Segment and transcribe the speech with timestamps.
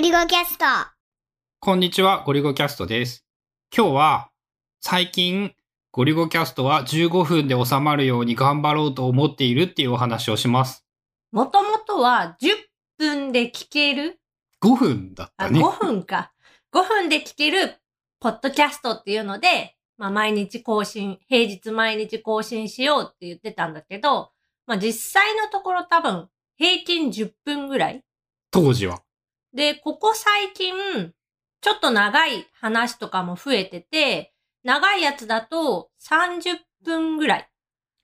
[0.00, 0.64] リゴキャスト。
[1.58, 3.26] こんにちは、ゴリゴキャストです。
[3.76, 4.30] 今日は、
[4.80, 5.54] 最近、
[5.92, 10.86] ゴリゴキャストは15分で収まるように頑張ろうと思っているっていうお話をします。
[11.32, 12.48] もともとは10
[12.96, 14.20] 分で聞ける
[14.62, 15.60] ？5分だっあ、たね。
[15.62, 16.32] 5分か。
[16.72, 17.74] 5分で聞ける
[18.20, 24.30] ポッドキャストっていうので、まあ毎日更新、平日毎日更新しようって言ってたんだけど、
[24.66, 28.02] まあ実際のところ多分平均10分ぐらい。
[28.50, 29.02] 当時は。
[29.54, 31.12] で、ここ最近、
[31.60, 34.32] ちょっと長い話とかも増えてて、
[34.64, 37.50] 長いやつだと30分ぐらい。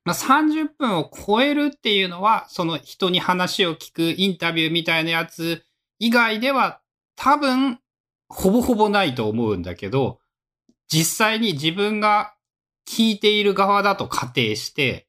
[0.05, 5.65] まあ、30分を超えるっていうのは、その人に話を聞くインタビューみたいなやつ
[5.99, 6.81] 以外では
[7.17, 7.81] 多分、
[8.29, 10.21] ほぼほぼないと思うんだけど、
[10.89, 12.35] 実際に自分が
[12.89, 15.09] 聞いている側だと仮定して、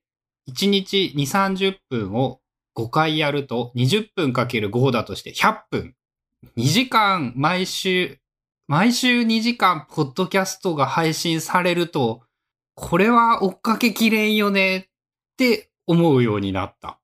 [0.49, 2.40] 1日2、30分を
[2.76, 5.95] 5回やると20分かける5だとして100分。
[6.55, 8.20] 2時間毎週、
[8.68, 12.21] 毎週2時間ポッドキャストが配信されると、
[12.76, 14.85] これは追っかけきれんよねっ
[15.38, 16.99] て思うようになった。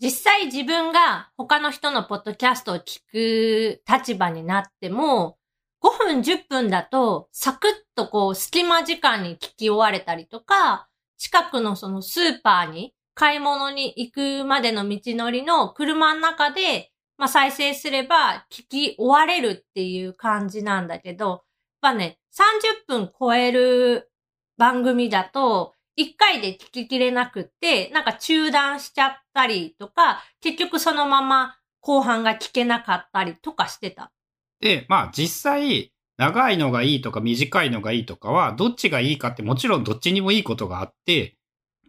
[0.00, 5.36] 実際自分が他の人のポッドキャストを聞く立場になっても、
[5.82, 21.42] 5分10分だとサクッとこう隙間時間に聞き終われたりとか、近くのそのスーパーに買い物に行くまでの道のりの車の中で、まあ再生すれば聞き終われるっていう感じなんだけど、やっ
[21.82, 24.10] ぱね、30分超える
[24.56, 34.12] 番組だと、一回で聞ききれなくって、なんか中断しちゃったりとか、結局そのまま後半が聞けなかったりとかしてた。
[34.60, 41.36] で、まあ実際、長いのがいいとか短いのがいいとかは、どっちがいいかってもちろんどっちにもいいことがあって、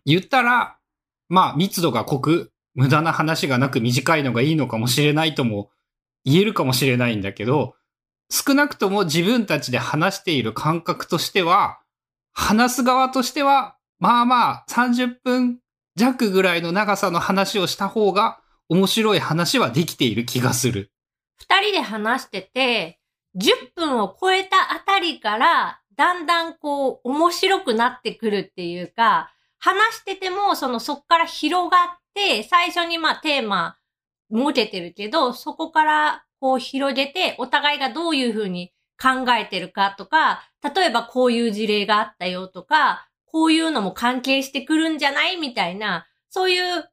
[0.06, 0.78] 言ったら、
[1.28, 5.70] まあ密度が濃く、無駄な話がなく短いのがいいのかもしれないとも
[6.24, 7.76] 言えるかもしれないんだけど、
[8.30, 11.82] 少なくとも自分たちで話している感覚としては、
[12.32, 15.60] 話す側としては、まあまあ30分
[15.98, 20.94] 弱ぐらいの長さの話をした方が面白い話はできている気がする。
[21.36, 23.02] 二人で話してて、
[23.36, 31.99] 10分を超えたあたりから、だんだんこう、面白くなってくるっていうか、話してても、その、そっから広がって、
[32.50, 33.78] 最初にまあテーマ
[34.32, 38.72] 設けてるけど、そこからこう広げて、お互いがどういうふうに
[39.02, 40.44] 考えてるかとか、
[40.76, 46.90] 例えばこういう事例があったよとか、こういうのも関係してくるんじゃないみたいな、そういう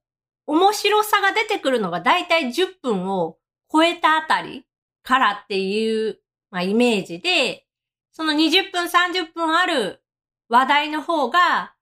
[0.47, 3.39] 面白さが出てくるのがだいたい10分を
[3.73, 4.67] 超えたあたり
[5.03, 6.19] からっていう、
[6.51, 7.67] まあ、イメージで、
[8.13, 10.03] その20分30分ある
[10.49, 11.75] 話題の方が、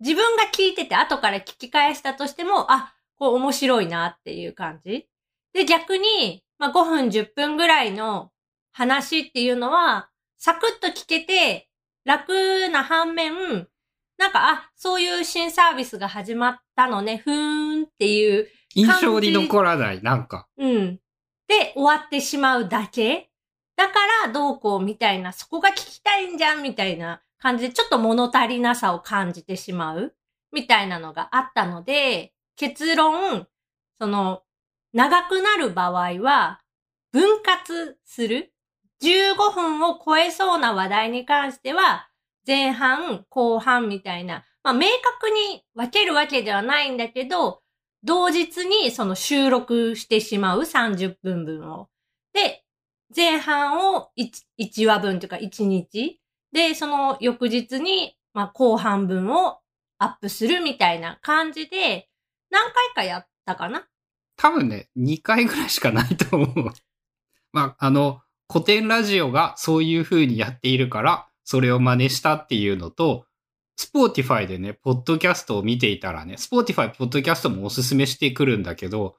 [0.00, 5.06] 自分が聞いてて後から聞き返したとしても、あ、こう面白いなっていう感じ。
[5.52, 8.30] で、逆に、まあ、5分10分ぐらいの
[8.72, 10.08] 話っていうのは、
[10.38, 11.68] サクッと聞けて
[12.04, 13.68] 楽な反面、
[14.16, 20.46] なんか、あ、そういう新サービスが始まったのね、ふーんっていう印象に残らない、なんか。
[20.56, 21.00] うん。
[21.48, 23.30] で、終わってしまうだけ
[23.76, 23.94] だか
[24.26, 30.14] ら、どうこうみたいな、そこが聞きたいんじゃんみたいな感じで、ちょっと物足りなさを感じてしまう
[30.52, 33.46] みたいなのがあったので、結論、
[33.98, 34.42] その、
[34.92, 36.60] 長くなる場合は、
[37.12, 38.52] 分割する。
[39.02, 42.08] 15分を超えそうな話題に関しては、
[42.46, 47.62] 前半、後半みたいな、まあ明確に分けるわけではないんだけど、
[48.02, 51.88] 同日にその収録してしまう30分分を。
[52.32, 52.64] で、
[53.14, 56.20] 前半を 1, 1話分というか1日。
[56.52, 59.60] で、その翌日に、まあ、後半分を
[59.98, 62.08] アップするみたいな感じで、
[62.50, 63.86] 何回かやったかな？
[64.36, 66.72] 多分ね、2回ぐらいしかないと思う。
[67.52, 73.26] まあ、あの、古典ラジオがそういう風にやっているから、それを真似したっていうのと、
[73.76, 79.16] Spotify でね、ポッドキャストを見ていたらね、 Spotify、ポッドキャストもおすすめしてくるんだけど、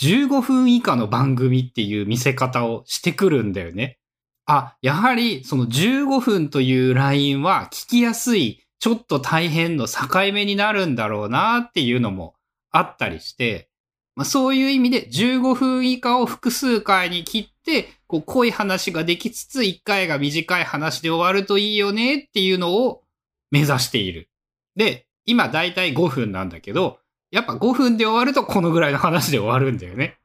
[0.00, 3.97] 15分以下の番組っていう見せ方をしてくるんだよね。
[4.50, 12.34] あ、やはりその15分というラインは聞きやすい、ちょっと大変の境目になるんだろうなっていうのも
[12.70, 13.68] あったりして、
[14.16, 23.02] まあ、そういう意味で15分以下を複数回に切って、こう濃い話ができつつ1回が短い話で終わるといいよねっていうのを
[23.50, 24.30] 目指している。
[24.76, 27.00] で、今だいたい5分なんだけど、
[27.30, 30.16] やっぱ5分で終わるとこのぐらいの話で終わるんだよね。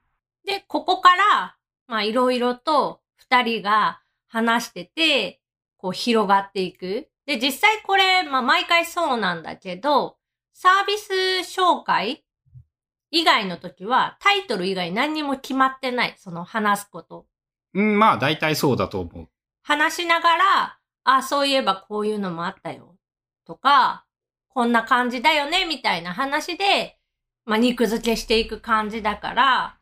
[0.46, 4.00] で、ここから、まあいろいろと二人が
[4.34, 5.40] 話してて、
[5.78, 7.08] こう広がっていく。
[7.28, 10.18] で、実際これ、まあ毎回そうなんだけど、
[10.54, 11.14] サービス
[11.44, 12.26] 紹介
[13.12, 16.16] 以外の時はタイトル以外何にも決まってない。
[16.18, 17.28] その話すこと。
[17.76, 19.28] うん、まあ大体そうだと思う。
[19.62, 22.96] 話しながら、あ、そういえばこういうのもあったよ。
[23.46, 24.06] とか、
[24.50, 26.98] こんな感じだよね、みたいな話で、
[27.46, 29.78] まあ、肉付けしていく感じだから、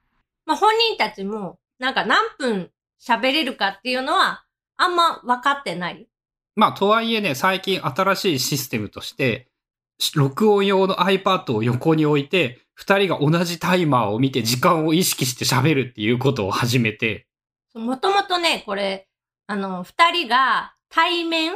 [0.45, 2.71] まあ、本人たちも、なんか何分
[3.01, 4.45] 喋れるかっていうのは、
[4.77, 6.07] あんま分かってない？
[6.55, 9.47] まあとはいえね、最近新しいシステムとして、
[10.15, 17.27] 録音用の iPad を横に置いて、二人が同じタイマーを見て時間を意識して喋るっていうことを始めて、
[17.73, 19.07] もともとね、これ、
[19.47, 21.53] あの、二人が対面、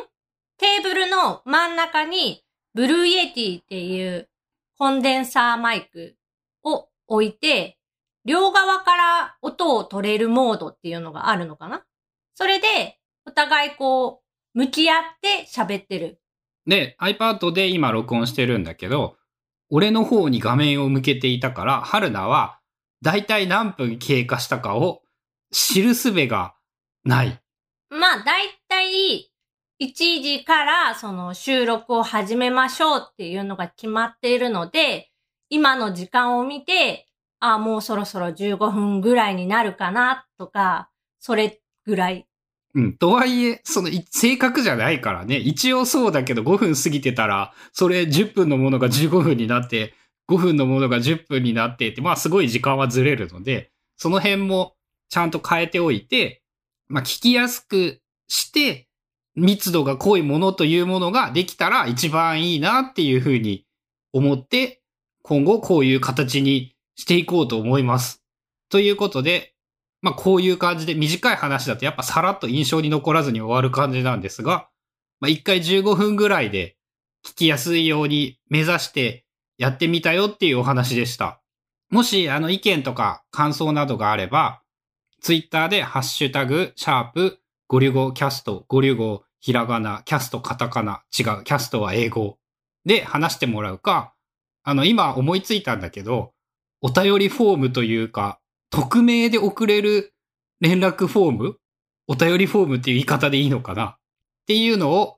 [0.57, 2.43] テーブルの真ん中に、
[2.73, 4.29] Blue Yeti っていう
[4.77, 6.15] コンデンサーマイク
[6.63, 7.77] を置いて、
[8.25, 11.83] 両側から音を取れるモードっていうのがあるのかな？
[12.33, 14.21] それで、お互いこ
[14.55, 16.19] う、向き合って喋ってる。
[16.65, 19.15] で、iPad で今録音してるんだけど、
[19.69, 22.59] 俺の方に画面を向けていたから、春菜は、
[23.01, 25.03] だいたい何分経過したかを
[25.51, 26.55] 知るすべが
[27.03, 27.39] ない。
[27.89, 29.31] まあ、だいたい
[29.81, 35.11] 1時からその収録を始めましょうっていうのが決まっているので、
[35.49, 37.07] 今の時間を見て、
[37.53, 40.89] あもうそろそろ15分ぐらいになるかなとか、
[41.19, 42.27] それぐらい。
[42.73, 42.97] うん。
[42.97, 45.37] とはいえ、その、正確じゃないからね。
[45.37, 49.93] 一応そうだけど5分過ぎてたら、それ10分のものが15分になって、
[50.27, 54.73] 5分のものが10分になってって、まあすごい時間はずれるので、その辺も
[55.09, 56.41] ちゃんと変えておいて、
[56.87, 58.87] まあ聞きやすくして、
[59.35, 63.65] 密度が濃いものというものができたら一番いいなっていうふうに
[64.13, 64.81] 思って、
[65.21, 68.23] 今後こういう形にしていこうと思います。
[68.69, 69.53] ということで、
[70.01, 74.69] まあこういう感じで短い話だとやっぱさらっと印象に残らずに終わる感じなんですが、
[75.19, 76.77] まあ一回15分ぐらいで
[77.25, 79.25] 聞きやすいように目指して
[79.57, 81.41] やってみたよっていうお話でした。
[81.89, 84.61] もしあの意見とか感想などがあれば、
[85.21, 92.37] ツイッターでハッシュタグ、シャープ、ゴリュゴキャスト、ゴリュゴひらがな、キャストカタカナ、違う、キャストは英語
[92.85, 94.13] で話してもらうか、
[94.63, 96.34] あの今思いついたんだけど、
[96.85, 98.39] お便りフォームというか、
[98.69, 100.13] 匿名で送れる
[100.61, 101.57] 連絡フォーム？
[102.07, 103.85] お便りフォームっていう言い方でいいのかな？
[103.85, 103.95] っ
[104.45, 105.17] ていうのを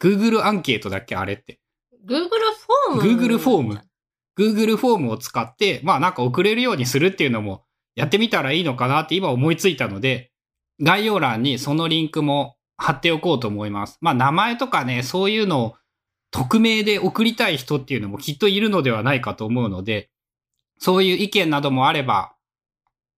[0.00, 1.58] Google アンケートだっけあれって。
[2.06, 3.80] Google フォーム Google フォーム
[4.38, 7.64] Google フォームを使って、まあなんか送れるようにするっていうのも
[7.96, 10.30] やってみたらいいのかなって今思いついたので、
[10.80, 13.98] 概要欄にそのリンクも貼っておこうと思います。
[14.00, 15.74] まあ名前とかね、そういうのを
[16.30, 20.10] 匿名で送りたい人っていうのもきっといるのではないかと思うので、
[20.78, 22.34] そういう意見などもあれば、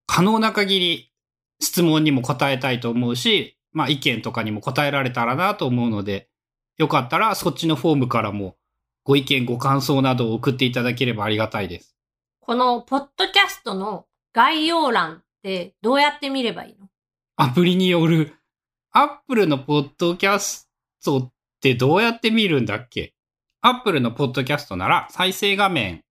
[0.06, 1.12] 可能な限り
[1.60, 6.28] 質問にも答えたいと思うし、まあ意見とかにも答えられたらなと思うので、
[6.78, 8.56] よかったらそっちのフォームからも
[9.04, 11.96] ご意見ご感想などを送っていただければありがたいです。
[12.40, 16.88] このポッドキャストの概要欄ってどうやって見ればいいの？
[17.36, 18.34] アプリによる、
[18.92, 20.68] アップルのポッドキャス
[21.04, 23.14] トってどうやって見るんだっけ？
[23.60, 26.02] アップルのポッドキャストなら再生画面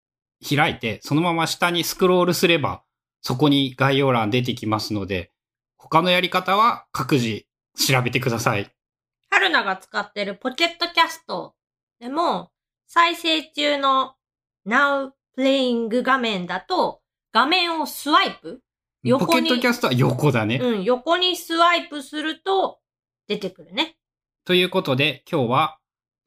[0.44, 2.84] 開いて、そのまま下にスクロールすれば、
[3.22, 5.32] そこに概要欄出てきますので、
[5.78, 7.46] 他のやり方は各自
[7.76, 8.70] 調べてください。
[9.30, 11.56] 春菜が使ってるポケットキャスト
[12.00, 12.52] でも、
[12.88, 14.16] 再生中の
[14.66, 17.02] Now Playing 画面だと、
[17.32, 18.62] 画面をスワイプ
[19.04, 20.60] 横にポケットキャストは横だね。
[20.62, 22.80] うん、横にスワイプすると
[23.28, 23.98] 出てくるね。
[24.46, 25.78] ということで、今日は、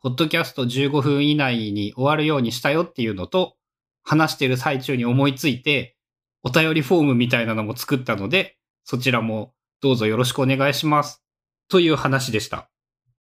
[0.00, 3.57] ポッドキャスト15分以内に終わるようにしたよっていうのと、
[4.02, 5.97] 話してる最中に思いついて、
[6.42, 11.23] お便りフォームみたいなのも作ったので、そちらもどうぞよろしくお願いします。
[11.68, 12.72] という話でした。